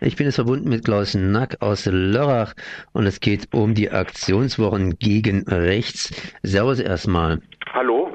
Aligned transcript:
Ich 0.00 0.16
bin 0.16 0.26
jetzt 0.26 0.36
verbunden 0.36 0.68
mit 0.68 0.84
Klaus 0.84 1.14
Nack 1.14 1.56
aus 1.60 1.86
Lörrach 1.86 2.54
und 2.92 3.06
es 3.06 3.20
geht 3.20 3.52
um 3.52 3.74
die 3.74 3.90
Aktionswochen 3.90 4.98
gegen 4.98 5.42
Rechts. 5.48 6.12
Servus 6.42 6.78
erstmal. 6.78 7.40
Hallo. 7.72 8.10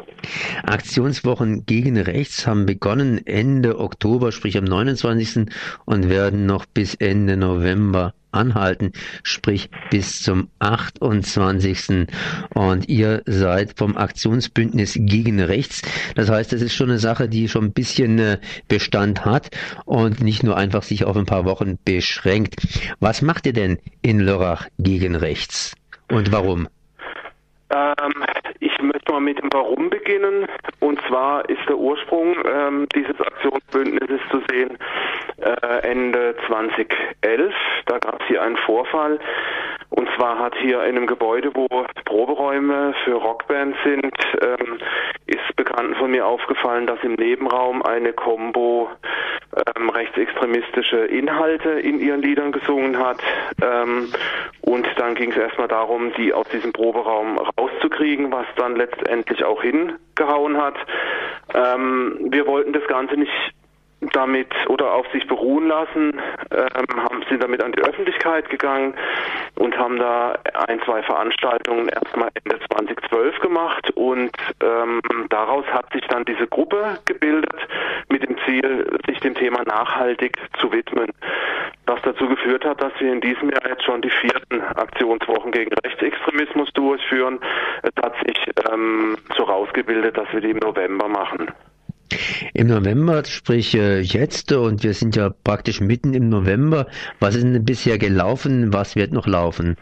Aktionswochen 0.64 1.66
gegen 1.66 1.98
Rechts 1.98 2.48
haben 2.48 2.66
begonnen 2.66 3.26
Ende 3.26 3.80
Oktober, 3.80 4.32
sprich 4.32 4.58
am 4.58 4.64
29. 4.64 5.48
und 5.86 6.10
werden 6.10 6.46
noch 6.46 6.66
bis 6.66 6.96
Ende 6.96 7.38
November 7.38 8.14
anhalten, 8.34 8.92
sprich 9.24 9.70
bis 9.90 10.22
zum 10.22 10.50
28. 10.60 12.08
Und 12.54 12.90
ihr 12.90 13.22
seid 13.26 13.78
vom 13.78 13.98
Aktionsbündnis 13.98 14.98
gegen 15.00 15.42
rechts. 15.42 15.82
Das 16.16 16.30
heißt, 16.30 16.54
es 16.54 16.62
ist 16.62 16.74
schon 16.74 16.90
eine 16.90 17.00
Sache, 17.00 17.30
die 17.30 17.48
schon 17.48 17.66
ein 17.66 17.74
bisschen 17.74 18.20
äh, 18.20 18.38
Bestand 18.68 19.26
hat 19.26 19.50
und 19.86 20.22
nicht 20.22 20.44
nur 20.44 20.58
einfach 20.58 20.84
sich 20.84 21.06
auf 21.06 21.18
ein 21.18 21.26
paar 21.26 21.46
Wochen 21.46 21.78
beschränkt. 21.84 22.56
Was 23.00 23.22
macht 23.22 23.46
ihr 23.46 23.54
denn 23.54 23.80
in 24.02 24.20
Lörrach 24.20 24.68
gegen 24.78 25.16
rechts 25.16 25.76
und 26.10 26.32
warum? 26.32 26.68
Ähm, 27.70 28.14
ich 28.60 28.82
möchte 28.82 29.12
mal 29.12 29.20
mit 29.20 29.40
dem 29.40 29.50
Warum 29.52 29.90
beginnen. 29.90 30.48
Und 30.80 31.00
zwar 31.08 31.50
ist 31.50 31.62
der 31.68 31.78
Ursprung 31.78 32.36
ähm, 32.46 32.88
dieses 32.96 33.20
Aktionsbündnisses 33.20 34.22
zu 34.32 34.42
sehen 34.50 34.78
äh, 35.38 35.90
Ende 35.90 36.36
2011. 36.48 37.54
Da 37.86 38.00
gab 38.00 38.22
es 38.22 38.28
hier 38.28 38.42
einen 38.42 38.58
Vorfall. 38.58 39.20
Und 39.90 40.10
zwar 40.16 40.40
hat 40.40 40.56
hier 40.56 40.84
in 40.84 40.98
einem 40.98 41.08
Gebäude, 41.08 41.52
wo 41.54 41.68
Proberäume 42.06 42.96
für 43.04 43.14
Rockbands 43.14 43.78
sind, 43.84 44.14
ähm, 44.42 44.80
ist 45.28 45.56
Bekannten 45.56 45.96
von 45.96 46.12
mir 46.12 46.26
aufgefallen, 46.26 46.88
dass 46.88 47.00
im 47.04 47.14
Nebenraum 47.14 47.84
eine 47.84 48.12
Combo 48.12 48.90
ähm, 49.76 49.90
rechtsextremistische 49.90 50.98
Inhalte 50.98 51.70
in 51.70 52.00
ihren 52.00 52.22
Liedern 52.22 52.52
gesungen 52.52 52.98
hat. 52.98 53.20
Ähm, 53.62 54.12
und 54.62 54.88
dann 54.98 55.16
ging 55.16 55.32
es 55.32 55.38
erstmal 55.38 55.68
darum, 55.68 56.12
die 56.14 56.34
aus 56.34 56.48
diesem 56.50 56.74
Proberaum 56.74 57.40
rauszukriegen, 57.84 58.32
was 58.32 58.46
dann 58.56 58.76
letztendlich 58.76 59.44
auch 59.44 59.62
hingehauen 59.62 60.58
hat. 60.58 60.76
Ähm, 61.54 62.18
wir 62.30 62.48
wollten 62.48 62.74
das 62.74 62.88
Ganze 62.88 63.16
nicht 63.16 63.32
damit 64.12 64.50
oder 64.68 64.94
auf 64.94 65.06
sich 65.14 65.26
beruhen 65.28 65.68
lassen, 65.70 66.20
ähm, 66.52 67.04
haben 67.04 67.24
sind 67.30 67.42
damit 67.42 67.64
an 67.64 67.72
die 67.72 67.82
Öffentlichkeit 67.82 68.50
gegangen 68.50 68.96
und 69.56 69.78
haben 69.78 69.98
da 69.98 70.38
ein, 70.68 70.82
zwei 70.82 71.02
Veranstaltungen 71.04 71.88
erstmal 71.88 72.30
Ende 72.44 72.60
2012 72.70 73.40
gemacht 73.40 73.92
und 73.92 74.36
ähm, 74.62 75.00
daraus 75.30 75.66
hat 75.68 75.92
sich 75.94 76.02
dann 76.10 76.26
diese 76.26 76.48
Gruppe 76.48 77.00
gebildet 77.06 77.56
mit 78.10 78.28
dem 78.28 78.36
Ziel, 78.46 79.00
sich 79.08 79.22
dem 79.22 79.36
Thema 79.36 79.64
nachhaltig 79.64 80.38
zu 80.60 80.74
widmen. 80.74 81.08
Was 81.86 82.00
dazu 82.04 82.28
geführt 82.28 82.64
hat, 82.64 82.82
dass 82.82 82.94
wir 83.00 83.12
in 83.12 83.20
diesem 83.20 83.50
Jahr 83.50 83.68
jetzt 83.68 83.84
schon 83.84 84.02
die 84.02 84.10
vierten 84.10 84.62
Aktionswochen 84.62 85.52
gegen 85.52 85.74
Rechtsextremismus 85.86 86.70
durchführen. 86.74 87.40
Es 87.82 87.92
hat 88.02 88.14
sich 88.26 88.38
ähm, 88.72 89.18
so 89.36 89.44
rausgebildet, 89.44 90.18
dass 90.18 90.32
wir 90.32 90.40
die 90.40 90.52
im 90.52 90.58
November 90.58 91.10
machen. 91.10 91.52
Im 92.54 92.68
November, 92.68 93.24
sprich 93.26 93.76
äh, 93.76 94.00
jetzt, 94.00 94.52
und 94.54 94.84
wir 94.84 94.94
sind 94.94 95.16
ja 95.16 95.32
praktisch 95.44 95.82
mitten 95.82 96.14
im 96.14 96.30
November. 96.30 96.88
Was 97.20 97.36
ist 97.36 97.44
denn 97.44 97.66
bisher 97.66 97.98
gelaufen? 97.98 98.74
Was 98.74 98.96
wird 98.96 99.12
noch 99.12 99.28
laufen? 99.28 99.76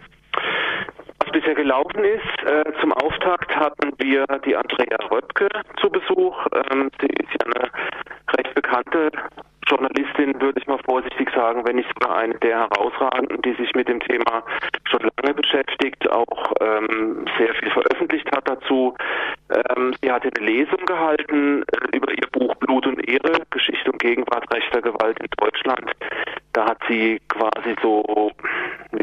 Bisher 1.31 1.55
gelaufen 1.55 2.03
ist, 2.03 2.43
äh, 2.45 2.63
zum 2.81 2.91
Auftakt 2.93 3.55
hatten 3.55 3.93
wir 3.97 4.25
die 4.45 4.55
Andrea 4.55 4.97
Röpke 5.09 5.47
zu 5.79 5.89
Besuch. 5.89 6.45
Ähm, 6.71 6.91
sie 6.99 7.07
ist 7.07 7.29
ja 7.31 7.45
eine 7.45 7.71
recht 8.37 8.53
bekannte 8.53 9.11
Journalistin, 9.67 10.39
würde 10.41 10.59
ich 10.59 10.67
mal 10.67 10.79
vorsichtig 10.83 11.29
sagen, 11.33 11.65
wenn 11.65 11.77
nicht 11.77 11.89
sogar 11.93 12.17
eine 12.17 12.35
der 12.39 12.59
herausragenden, 12.59 13.41
die 13.41 13.53
sich 13.53 13.73
mit 13.73 13.87
dem 13.87 14.01
Thema 14.01 14.43
schon 14.83 15.09
lange 15.21 15.33
beschäftigt, 15.33 16.09
auch 16.11 16.53
ähm, 16.59 17.25
sehr 17.37 17.53
viel 17.55 17.71
veröffentlicht 17.71 18.29
hat 18.35 18.49
dazu. 18.49 18.95
Ähm, 19.49 19.93
sie 20.01 20.11
hatte 20.11 20.29
eine 20.35 20.45
Lesung 20.45 20.85
gehalten 20.85 21.63
äh, 21.63 21.95
über 21.95 22.11
ihr 22.11 22.27
Buch 22.33 22.55
Blut 22.55 22.85
und 22.87 23.07
Ehre, 23.07 23.43
Geschichte 23.51 23.91
und 23.91 24.01
Gegenwart 24.01 24.53
rechter 24.53 24.81
Gewalt 24.81 25.19
in 25.19 25.27
Deutschland. 25.37 25.91
Da 26.53 26.65
hat 26.65 26.79
sie 26.89 27.21
quasi 27.29 27.75
so, 27.81 28.31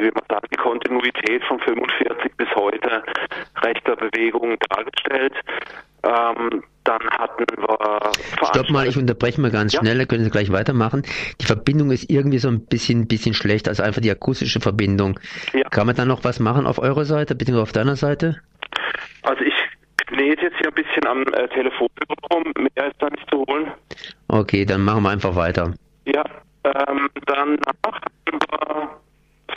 wie 0.00 0.10
man 0.10 0.24
sagen, 0.28 0.46
die 0.52 0.56
Kontinuität 0.56 1.44
von 1.44 1.58
45 1.60 2.36
bis 2.36 2.48
heute 2.54 3.02
rechter 3.62 3.96
Bewegungen 3.96 4.56
dargestellt. 4.70 5.34
Ähm, 6.04 6.62
dann 6.84 7.00
hatten 7.10 7.44
wir. 7.56 8.12
Stopp 8.46 8.70
mal, 8.70 8.86
ich 8.86 8.96
unterbreche 8.96 9.40
mal 9.40 9.50
ganz 9.50 9.72
ja? 9.72 9.80
schnell, 9.80 10.06
können 10.06 10.24
Sie 10.24 10.30
gleich 10.30 10.50
weitermachen. 10.52 11.02
Die 11.40 11.44
Verbindung 11.44 11.90
ist 11.90 12.10
irgendwie 12.10 12.38
so 12.38 12.48
ein 12.48 12.64
bisschen, 12.66 13.08
bisschen 13.08 13.34
schlecht, 13.34 13.68
also 13.68 13.82
einfach 13.82 14.00
die 14.00 14.10
akustische 14.10 14.60
Verbindung. 14.60 15.18
Ja. 15.52 15.68
Kann 15.68 15.86
man 15.86 15.96
da 15.96 16.04
noch 16.04 16.24
was 16.24 16.40
machen 16.40 16.66
auf 16.66 16.78
eurer 16.78 17.04
Seite, 17.04 17.34
beziehungsweise 17.34 17.62
auf 17.62 17.72
deiner 17.72 17.96
Seite? 17.96 18.40
Also 19.22 19.42
ich 19.42 19.54
knete 19.96 20.42
jetzt 20.42 20.56
hier 20.58 20.68
ein 20.68 20.74
bisschen 20.74 21.06
am 21.06 21.22
äh, 21.34 21.48
Telefon 21.48 21.88
rum, 22.32 22.44
mehr 22.56 22.88
ist 22.88 22.96
da 23.00 23.10
nicht 23.10 23.28
zu 23.30 23.44
holen. 23.46 23.70
Okay, 24.28 24.64
dann 24.64 24.82
machen 24.82 25.02
wir 25.02 25.10
einfach 25.10 25.34
weiter. 25.36 25.74
Ja, 26.06 26.24
ähm, 26.64 27.08
danach 27.26 27.58
haben 27.84 28.38
wir 28.50 28.90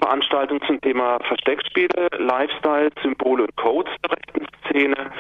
Veranstaltungen 0.01 0.61
zum 0.65 0.81
Thema 0.81 1.19
Versteckspiele, 1.27 2.09
Lifestyle, 2.17 2.89
Symbole 3.01 3.43
und 3.43 3.55
Codes 3.55 3.93
der 4.03 4.17
rechten 4.17 4.47
Szene 4.65 5.11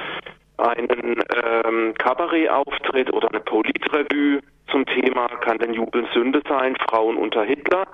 einen 0.57 1.23
ähm, 1.43 1.93
Kabarettauftritt 1.95 3.11
oder 3.13 3.29
eine 3.29 3.39
Politrevue 3.41 4.41
zum 4.69 4.85
Thema 4.85 5.27
Kann 5.27 5.57
denn 5.57 5.73
Jubeln 5.73 6.07
Sünde 6.13 6.41
sein? 6.47 6.75
Frauen 6.87 7.17
unter 7.17 7.43
Hitler. 7.43 7.85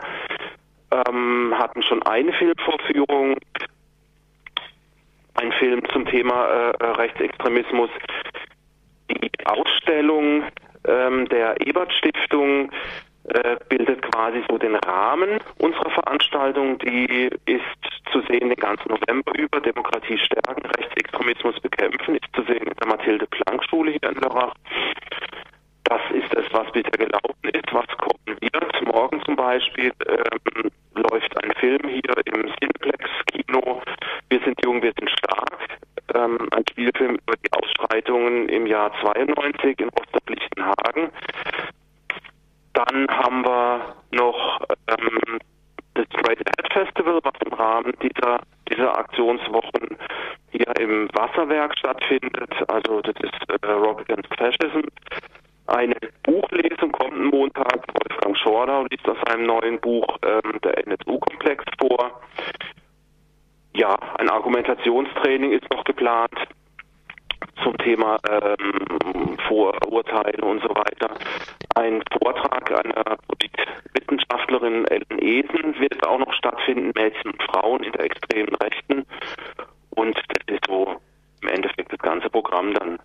Ähm, 0.91 1.53
hatten 1.57 1.83
schon 1.83 2.01
eine 2.03 2.31
Filmvorführung, 2.33 3.37
ein 5.35 5.51
Film 5.53 5.81
zum 5.91 6.05
Thema 6.05 6.45
äh, 6.45 6.85
Rechtsextremismus. 6.85 7.89
Die 9.11 9.31
Ausstellung 9.45 10.43
ähm, 10.87 11.27
der 11.29 11.59
Ebert 11.65 11.91
Stiftung 11.93 12.69
äh, 12.69 13.06
bildet 13.69 14.01
quasi 14.01 14.43
so 14.49 14.57
den 14.57 14.75
Rahmen 14.75 15.39
unserer 15.59 15.89
Veranstaltung. 15.89 16.79
Die 16.79 17.29
ist 17.45 17.61
zu 18.11 18.21
sehen 18.21 18.49
den 18.49 18.55
ganzen 18.55 18.89
November 18.89 19.37
über. 19.37 19.59
Demokratie 19.59 20.17
stärken, 20.17 20.65
Rechtsextremismus 20.65 21.59
bekämpfen, 21.59 22.15
ist 22.15 22.33
zu 22.33 22.43
sehen 22.43 22.67
in 22.67 22.73
der 22.79 22.87
Mathilde 22.87 23.27
Planck 23.27 23.63
Schule 23.69 23.91
hier 23.91 24.09
in 24.09 24.15
Lörrach. 24.15 24.53
Das 25.85 26.01
ist 26.11 26.33
es, 26.33 26.45
was 26.51 26.71
bisher 26.71 26.91
gelaufen 26.91 27.49
ist. 27.53 27.73
Was 27.73 27.87
kommen 27.97 28.37
wird? 28.41 28.85
Morgen 28.85 29.21
zum 29.23 29.35
Beispiel 29.35 29.91
ähm, 30.07 30.71
läuft 30.95 31.43
ein 31.43 31.51
Film 31.59 31.87
hier 31.87 32.15
im 32.25 32.51
Cineplex 32.59 33.09
Kino. 33.31 33.81
Wir 34.29 34.39
sind 34.39 34.55
jung, 34.63 34.81
wir 34.81 34.93
sind 34.99 35.09
stark. 35.09 35.57
Ähm, 36.13 36.47
ein 36.51 36.63
Spielfilm 36.69 37.15
über 37.15 37.35
die 37.37 37.51
Ausschreitungen 37.53 38.49
im 38.49 38.65
Jahr 38.65 38.91
92 39.01 39.79
in 39.79 39.89
Osterblichtenhagen. 39.89 40.16
Dann 42.87 43.07
haben 43.09 43.43
wir 43.43 43.95
noch 44.11 44.61
ähm, 44.87 45.39
das 45.93 46.05
Straight 46.05 46.39
Edge 46.39 46.73
Festival, 46.73 47.19
was 47.23 47.33
im 47.45 47.53
Rahmen 47.53 47.93
dieser, 48.01 48.39
dieser 48.69 48.97
Aktionswochen 48.97 49.97
hier 50.51 50.73
im 50.79 51.09
Wasserwerk 51.13 51.77
stattfindet. 51.77 52.51
Also 52.67 53.01
das 53.01 53.15
ist 53.21 53.61
äh, 53.61 53.71
Rock 53.71 54.01
Against 54.01 54.33
Fascism. 54.37 54.87
Eine 55.67 55.95
Buchlesung 56.23 56.93
kommt 56.93 57.13
am 57.13 57.25
Montag. 57.25 57.83
Wolfgang 57.93 58.37
Schordau 58.37 58.85
liest 58.89 59.07
aus 59.09 59.17
seinem 59.27 59.47
neuen 59.47 59.81
Buch 59.81 60.07
ähm, 60.23 60.59
der 60.63 60.77
NSU-Komplex 60.87 61.65
vor. 61.79 62.21
Ja, 63.75 63.97
ein 64.17 64.29
Argumentationstraining 64.29 65.51
ist 65.51 65.69
noch 65.71 65.83
geplant 65.83 66.33
zum 67.63 67.77
Thema 67.79 68.17
ähm, 68.29 69.37
Vorurteile 69.47 70.41
und 70.43 70.61
so 70.61 70.69
weiter. 70.69 70.96
Ein 73.05 73.17
Vortrag 73.27 73.51
einer 73.57 73.77
Wissenschaftlerin 73.93 74.85
Ellen 74.85 75.19
Eden 75.19 75.79
wird 75.79 76.05
auch 76.05 76.19
noch 76.19 76.33
stattfinden, 76.33 76.91
Mädchen 76.95 77.31
und 77.31 77.43
Frauen 77.43 77.83
in 77.83 77.91
der 77.91 78.05
extremen 78.05 78.55
Rechten. 78.55 79.05
Und 79.91 80.15
das 80.15 80.55
ist 80.55 80.65
so 80.67 80.99
im 81.41 81.49
Endeffekt 81.49 81.91
das 81.91 81.99
ganze 81.99 82.29
Programm 82.29 82.73
dann. 82.73 82.99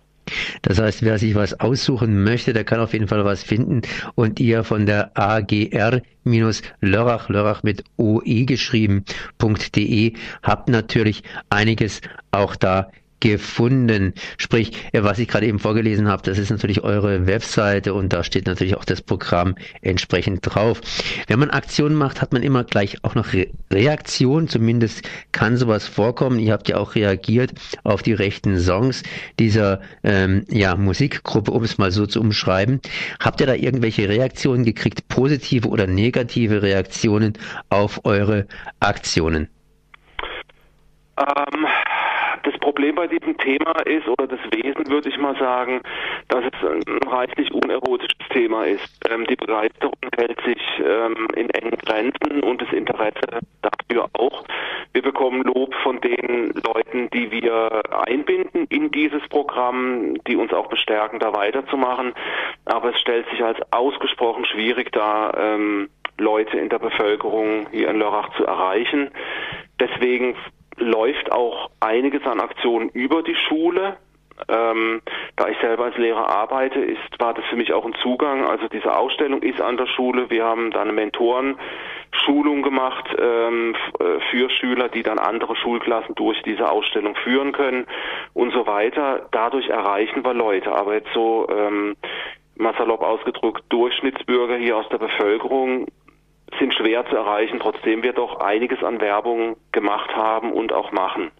Das 0.61 0.79
heißt, 0.79 1.03
wer 1.03 1.19
sich 1.19 1.35
was 1.35 1.59
aussuchen 1.59 2.23
möchte, 2.23 2.53
der 2.53 2.63
kann 2.63 2.79
auf 2.79 2.93
jeden 2.93 3.07
Fall 3.07 3.25
was 3.25 3.43
finden. 3.43 3.81
Und 4.15 4.39
ihr 4.39 4.63
von 4.63 4.85
der 4.85 5.11
AGR-Lörrach, 5.15 7.29
Lörrach 7.29 7.63
mit 7.63 7.83
OE 7.97 8.45
geschrieben.de 8.45 10.13
habt 10.41 10.69
natürlich 10.69 11.23
einiges 11.49 12.01
auch 12.31 12.55
da 12.55 12.89
gefunden. 13.23 14.13
Sprich, 14.37 14.73
was 14.91 15.17
ich 15.17 15.29
gerade 15.29 15.47
eben 15.47 15.57
vorgelesen 15.57 16.09
habe, 16.09 16.23
das 16.23 16.37
ist 16.37 16.49
natürlich 16.49 16.83
eure 16.83 17.25
Webseite 17.25 17.93
und 17.93 18.11
da 18.11 18.21
steht 18.25 18.47
natürlich 18.47 18.75
auch 18.75 18.83
das 18.83 19.01
Programm 19.01 19.55
entsprechend 19.81 20.41
drauf. 20.43 20.81
Wenn 21.27 21.39
man 21.39 21.49
Aktionen 21.49 21.95
macht, 21.95 22.21
hat 22.21 22.33
man 22.33 22.43
immer 22.43 22.65
gleich 22.65 22.97
auch 23.03 23.15
noch 23.15 23.31
Re 23.31 23.47
Reaktion, 23.71 24.49
zumindest 24.49 25.07
kann 25.31 25.55
sowas 25.55 25.87
vorkommen. 25.87 26.37
Ihr 26.37 26.51
habt 26.51 26.67
ja 26.67 26.77
auch 26.77 26.95
reagiert 26.95 27.53
auf 27.83 28.03
die 28.03 28.13
rechten 28.13 28.59
Songs 28.59 29.03
dieser 29.39 29.79
ähm, 30.03 30.45
ja, 30.49 30.75
Musikgruppe, 30.75 31.51
um 31.51 31.63
es 31.63 31.77
mal 31.77 31.91
so 31.91 32.05
zu 32.05 32.19
umschreiben. 32.19 32.81
Habt 33.21 33.39
ihr 33.39 33.47
da 33.47 33.55
irgendwelche 33.55 34.09
Reaktionen 34.09 34.65
gekriegt, 34.65 35.07
positive 35.07 35.69
oder 35.69 35.87
negative 35.87 36.61
Reaktionen 36.61 37.33
auf 37.69 38.01
eure 38.03 38.47
Aktionen? 38.81 39.47
Ähm, 41.17 41.67
Problem 42.73 42.95
bei 42.95 43.05
diesem 43.05 43.37
Thema 43.37 43.73
ist, 43.85 44.07
oder 44.07 44.25
das 44.25 44.39
Wesen 44.51 44.89
würde 44.89 45.07
ich 45.07 45.17
mal 45.19 45.35
sagen, 45.37 45.81
dass 46.29 46.43
es 46.43 46.67
ein 46.67 47.07
reichlich 47.07 47.51
unerotisches 47.53 48.17
Thema 48.31 48.63
ist. 48.63 48.89
Ähm, 49.07 49.27
die 49.27 49.35
Begeisterung 49.35 49.93
hält 50.17 50.41
sich 50.43 50.57
ähm, 50.79 51.27
in 51.35 51.51
engen 51.51 51.77
Grenzen 51.77 52.41
und 52.41 52.63
das 52.63 52.73
Interesse 52.73 53.41
dafür 53.61 54.09
auch. 54.13 54.43
Wir 54.91 55.03
bekommen 55.03 55.43
Lob 55.43 55.75
von 55.83 56.01
den 56.01 56.51
Leuten, 56.65 57.11
die 57.11 57.29
wir 57.29 57.83
einbinden 58.07 58.65
in 58.69 58.89
dieses 58.89 59.21
Programm, 59.29 60.15
die 60.27 60.35
uns 60.35 60.51
auch 60.51 60.67
bestärken, 60.67 61.19
da 61.19 61.31
weiterzumachen. 61.31 62.13
Aber 62.65 62.89
es 62.89 62.99
stellt 62.99 63.29
sich 63.29 63.43
als 63.43 63.59
ausgesprochen 63.71 64.45
schwierig 64.45 64.91
dar, 64.91 65.37
ähm, 65.37 65.89
Leute 66.17 66.57
in 66.57 66.69
der 66.69 66.79
Bevölkerung 66.79 67.67
hier 67.71 67.89
in 67.89 67.99
Lörrach 67.99 68.35
zu 68.35 68.45
erreichen. 68.45 69.11
Deswegen 69.79 70.35
läuft 70.83 71.31
auch 71.31 71.69
einiges 71.79 72.25
an 72.25 72.39
Aktionen 72.39 72.89
über 72.89 73.23
die 73.23 73.35
Schule. 73.35 73.97
Ähm, 74.47 75.01
da 75.35 75.47
ich 75.47 75.57
selber 75.59 75.85
als 75.85 75.97
Lehrer 75.97 76.27
arbeite, 76.27 76.79
ist, 76.79 77.19
war 77.19 77.33
das 77.33 77.45
für 77.45 77.55
mich 77.55 77.71
auch 77.71 77.85
ein 77.85 77.93
Zugang. 78.01 78.45
Also 78.45 78.67
diese 78.67 78.95
Ausstellung 78.97 79.41
ist 79.41 79.61
an 79.61 79.77
der 79.77 79.85
Schule. 79.85 80.29
Wir 80.29 80.43
haben 80.43 80.71
da 80.71 80.81
eine 80.81 80.91
Mentorenschulung 80.91 82.63
gemacht 82.63 83.05
ähm, 83.19 83.75
äh, 83.99 84.19
für 84.31 84.49
Schüler, 84.49 84.89
die 84.89 85.03
dann 85.03 85.19
andere 85.19 85.55
Schulklassen 85.55 86.15
durch 86.15 86.41
diese 86.43 86.69
Ausstellung 86.69 87.15
führen 87.15 87.51
können 87.51 87.85
und 88.33 88.51
so 88.53 88.65
weiter. 88.65 89.27
Dadurch 89.31 89.69
erreichen 89.69 90.25
wir 90.25 90.33
Leute. 90.33 90.73
Aber 90.73 90.95
jetzt 90.95 91.13
so 91.13 91.47
ähm, 91.49 91.95
mal 92.55 92.73
salopp 92.77 93.01
ausgedrückt, 93.01 93.63
Durchschnittsbürger 93.69 94.57
hier 94.57 94.77
aus 94.77 94.89
der 94.89 94.97
Bevölkerung 94.97 95.87
sind 96.59 96.73
schwer 96.73 97.05
zu 97.05 97.15
erreichen, 97.15 97.59
trotzdem 97.59 98.03
wir 98.03 98.13
doch 98.13 98.39
einiges 98.39 98.83
an 98.83 99.01
Werbung 99.01 99.55
gemacht 99.71 100.15
haben 100.15 100.51
und 100.51 100.73
auch 100.73 100.91
machen. 100.91 101.31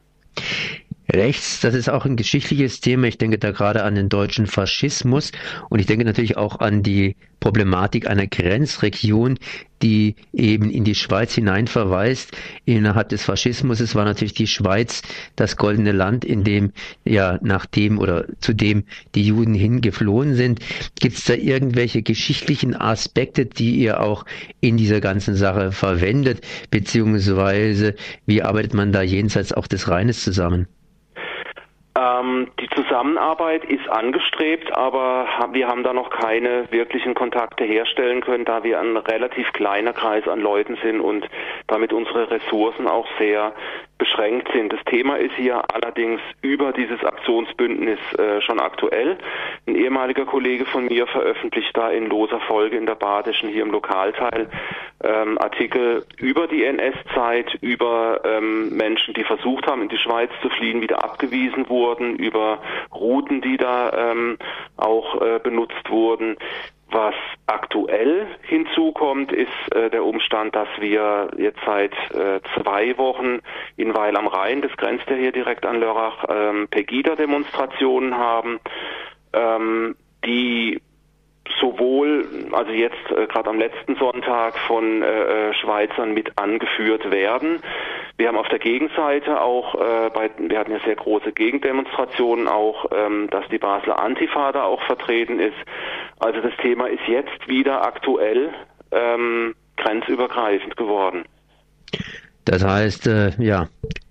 Rechts, 1.15 1.59
das 1.59 1.75
ist 1.75 1.89
auch 1.89 2.05
ein 2.05 2.15
geschichtliches 2.15 2.79
Thema. 2.79 3.05
Ich 3.05 3.19
denke 3.19 3.37
da 3.37 3.51
gerade 3.51 3.83
an 3.83 3.93
den 3.93 4.09
deutschen 4.09 4.47
Faschismus 4.47 5.31
und 5.69 5.77
ich 5.77 5.85
denke 5.85 6.05
natürlich 6.05 6.37
auch 6.37 6.59
an 6.59 6.81
die 6.81 7.15
Problematik 7.39 8.09
einer 8.09 8.25
Grenzregion, 8.25 9.37
die 9.83 10.15
eben 10.33 10.71
in 10.71 10.85
die 10.85 10.95
Schweiz 10.95 11.35
hinein 11.35 11.67
verweist. 11.67 12.31
Innerhalb 12.65 13.09
des 13.09 13.21
Faschismus 13.21 13.79
es 13.79 13.93
war 13.93 14.05
natürlich 14.05 14.33
die 14.33 14.47
Schweiz 14.47 15.03
das 15.35 15.55
goldene 15.55 15.91
Land, 15.91 16.25
in 16.25 16.43
dem 16.43 16.71
ja 17.05 17.37
nach 17.43 17.67
dem 17.67 17.99
oder 17.99 18.25
zu 18.39 18.53
dem 18.53 18.83
die 19.13 19.27
Juden 19.27 19.53
hingeflohen 19.53 20.33
sind. 20.33 20.61
Gibt 20.99 21.17
es 21.17 21.25
da 21.25 21.35
irgendwelche 21.35 22.01
geschichtlichen 22.01 22.75
Aspekte, 22.75 23.45
die 23.45 23.75
ihr 23.75 24.01
auch 24.01 24.25
in 24.61 24.77
dieser 24.77 24.99
ganzen 24.99 25.35
Sache 25.35 25.73
verwendet, 25.73 26.41
beziehungsweise 26.71 27.93
wie 28.25 28.41
arbeitet 28.41 28.73
man 28.73 28.91
da 28.91 29.03
jenseits 29.03 29.53
auch 29.53 29.67
des 29.67 29.87
Rheines 29.89 30.23
zusammen? 30.23 30.65
Uh, 31.95 32.12
Ähm, 32.23 32.47
die 32.59 32.69
Zusammenarbeit 32.69 33.65
ist 33.65 33.87
angestrebt, 33.89 34.75
aber 34.75 35.27
wir 35.51 35.67
haben 35.67 35.83
da 35.83 35.93
noch 35.93 36.09
keine 36.09 36.71
wirklichen 36.71 37.13
Kontakte 37.13 37.63
herstellen 37.63 38.21
können, 38.21 38.45
da 38.45 38.63
wir 38.63 38.79
ein 38.79 38.97
relativ 38.97 39.51
kleiner 39.53 39.93
Kreis 39.93 40.27
an 40.27 40.39
Leuten 40.39 40.77
sind 40.83 40.99
und 41.01 41.27
damit 41.67 41.93
unsere 41.93 42.29
Ressourcen 42.31 42.87
auch 42.87 43.07
sehr 43.19 43.53
beschränkt 43.97 44.49
sind. 44.53 44.73
Das 44.73 44.83
Thema 44.85 45.17
ist 45.17 45.33
hier 45.35 45.63
allerdings 45.73 46.19
über 46.41 46.73
dieses 46.73 47.03
Aktionsbündnis 47.03 47.99
äh, 48.17 48.41
schon 48.41 48.59
aktuell. 48.59 49.17
Ein 49.65 49.75
ehemaliger 49.75 50.25
Kollege 50.25 50.65
von 50.65 50.85
mir 50.85 51.07
veröffentlicht 51.07 51.75
da 51.75 51.89
in 51.89 52.07
loser 52.07 52.39
Folge 52.41 52.77
in 52.77 52.85
der 52.85 52.95
Badischen 52.95 53.49
hier 53.49 53.63
im 53.63 53.71
Lokalteil 53.71 54.49
ähm, 55.03 55.37
Artikel 55.37 56.05
über 56.17 56.47
die 56.47 56.63
NS-Zeit, 56.63 57.57
über 57.61 58.21
ähm, 58.23 58.75
Menschen, 58.75 59.13
die 59.13 59.23
versucht 59.23 59.67
haben, 59.67 59.81
in 59.81 59.89
die 59.89 59.97
Schweiz 59.97 60.31
zu 60.41 60.49
fliehen, 60.49 60.81
wieder 60.81 61.03
abgewiesen 61.03 61.69
wurden, 61.69 62.12
über 62.15 62.59
Routen, 62.93 63.41
die 63.41 63.57
da 63.57 64.11
ähm, 64.11 64.37
auch 64.77 65.21
äh, 65.21 65.39
benutzt 65.39 65.89
wurden. 65.89 66.37
Was 66.89 67.15
aktuell 67.47 68.27
hinzukommt, 68.43 69.31
ist 69.31 69.49
äh, 69.73 69.89
der 69.89 70.05
Umstand, 70.05 70.55
dass 70.55 70.67
wir 70.79 71.31
jetzt 71.37 71.59
seit 71.65 71.93
äh, 72.11 72.39
zwei 72.53 72.95
Wochen 72.99 73.39
in 73.77 73.95
Weil 73.95 74.15
am 74.15 74.27
Rhein, 74.27 74.61
das 74.61 74.71
grenzt 74.77 75.09
ja 75.09 75.15
hier 75.15 75.31
direkt 75.31 75.65
an 75.65 75.79
Lörrach, 75.79 76.25
ähm, 76.29 76.67
Pegida-Demonstrationen 76.69 78.15
haben, 78.15 78.59
ähm, 79.33 79.95
die 80.23 80.81
sowohl, 81.59 82.27
also 82.51 82.71
jetzt 82.71 83.11
äh, 83.11 83.27
gerade 83.27 83.49
am 83.49 83.59
letzten 83.59 83.95
Sonntag 83.95 84.57
von 84.67 85.01
äh, 85.01 85.49
äh, 85.49 85.53
Schweizern 85.55 86.13
mit 86.13 86.37
angeführt 86.37 87.09
werden. 87.11 87.59
Wir 88.17 88.27
haben 88.27 88.37
auf 88.37 88.47
der 88.49 88.59
Gegenseite 88.59 89.41
auch, 89.41 89.73
äh, 89.75 90.09
bei, 90.13 90.29
wir 90.37 90.59
hatten 90.59 90.71
ja 90.71 90.79
sehr 90.85 90.95
große 90.95 91.31
Gegendemonstrationen 91.31 92.47
auch, 92.47 92.85
ähm, 92.91 93.27
dass 93.31 93.47
die 93.49 93.57
Basler 93.57 93.99
Antifa 93.99 94.51
da 94.51 94.63
auch 94.63 94.81
vertreten 94.83 95.39
ist. 95.39 95.57
Also 96.19 96.39
das 96.41 96.53
Thema 96.61 96.87
ist 96.87 97.01
jetzt 97.07 97.47
wieder 97.47 97.83
aktuell 97.83 98.53
ähm, 98.91 99.55
grenzübergreifend 99.77 100.77
geworden. 100.77 101.25
Das 102.45 102.63
heißt, 102.63 103.07
äh, 103.07 103.31
ja, 103.39 103.67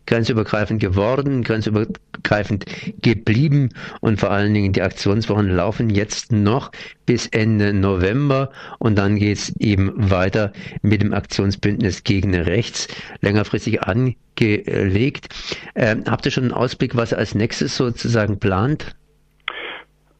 grenzübergreifend 0.06 0.81
geworden, 0.81 1.43
grenzübergreifend 1.43 2.64
geblieben 3.02 3.70
und 4.00 4.20
vor 4.20 4.31
allen 4.31 4.52
Dingen 4.54 4.72
die 4.72 4.82
Aktionswochen 4.82 5.49
laufen 5.49 5.90
jetzt 5.90 6.32
noch 6.32 6.70
bis 7.06 7.26
Ende 7.28 7.72
November 7.72 8.50
und 8.78 8.99
dann 8.99 9.16
geht's 9.16 9.54
eben 9.58 9.93
weiter 9.96 10.52
mit 10.82 11.02
dem 11.02 11.12
Aktionsbündnis 11.12 12.04
gegen 12.04 12.34
rechts 12.34 12.88
längerfristig 13.20 13.82
angelegt. 13.82 15.28
Ähm, 15.75 16.05
habt 16.08 16.25
ihr 16.26 16.32
schon 16.32 16.44
einen 16.44 16.52
Ausblick, 16.52 16.96
was 16.96 17.12
ihr 17.12 17.19
als 17.19 17.34
nächstes 17.34 17.76
sozusagen 17.76 18.38
plant? 18.38 18.94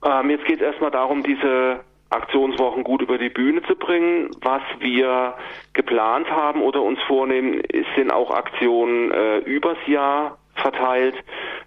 Ähm, 0.05 0.31
jetzt 0.31 0.45
geht 0.47 0.57
es 0.57 0.63
erstmal 0.63 0.91
darum, 0.91 1.23
diese 1.23 1.81
Aktionswochen 2.13 2.85
gut 2.85 3.03
über 3.03 3.19
die 3.19 3.29
Bühne 3.29 3.63
zu 3.63 3.75
bringen. 3.77 4.31
Was 4.41 4.63
wir 4.81 5.35
geplant 5.73 6.31
haben 6.31 6.63
oder 6.63 6.83
uns 6.83 7.01
vornehmen, 7.03 7.63
sind 7.97 8.11
auch 8.11 8.31
Aktionen 8.31 9.11
äh, 9.11 9.39
übers 9.39 9.79
Jahr 9.87 10.39
verteilt, 10.55 11.17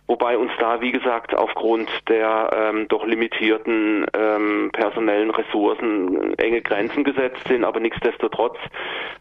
wobei 0.07 0.37
uns 0.37 0.51
da, 0.59 0.79
wie 0.81 0.91
gesagt, 0.91 1.35
aufgrund 1.35 1.89
der 2.07 2.49
ähm, 2.53 2.87
doch 2.87 3.05
limitierten 3.05 4.05
ähm, 4.13 4.69
personellen 4.71 5.31
Ressourcen 5.31 6.37
enge 6.37 6.61
Grenzen 6.61 7.03
gesetzt 7.03 7.47
sind, 7.47 7.63
aber 7.63 7.79
nichtsdestotrotz 7.79 8.57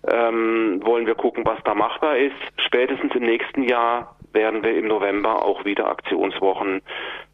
ähm, 0.07 0.81
wollen 0.85 1.07
wir 1.07 1.15
gucken, 1.15 1.45
was 1.47 1.59
da 1.65 1.75
machbar 1.75 2.19
ist. 2.19 2.37
Spätestens 2.59 3.15
im 3.15 3.25
nächsten 3.25 3.63
Jahr 3.63 4.17
werden 4.33 4.63
wir 4.63 4.77
im 4.77 4.89
November 4.89 5.45
auch 5.45 5.65
wieder 5.65 5.89
Aktionswochen 5.89 6.83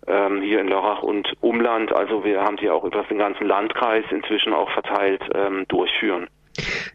ähm, 0.06 0.42
hier 0.42 0.60
in 0.60 0.68
Lörrach 0.68 1.02
und 1.02 1.32
Umland, 1.40 1.92
also 1.92 2.24
wir 2.24 2.40
haben 2.40 2.56
die 2.56 2.70
auch 2.70 2.84
über 2.84 3.02
den 3.04 3.18
ganzen 3.18 3.46
Landkreis 3.46 4.04
inzwischen 4.10 4.52
auch 4.52 4.70
verteilt, 4.70 5.22
ähm, 5.34 5.64
durchführen. 5.68 6.28